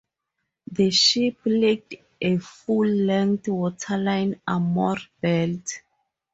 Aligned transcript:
The 0.71 0.89
ship 0.89 1.35
lacked 1.45 1.93
a 2.21 2.37
full-length 2.39 3.47
waterline 3.49 4.41
armor 4.47 4.95
belt. 5.21 5.71